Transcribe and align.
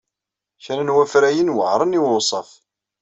Kra 0.63 0.83
n 0.85 0.93
wafrayen 0.95 1.53
weɛṛen 1.55 1.97
i 1.97 1.99
wewṣaf. 2.03 2.49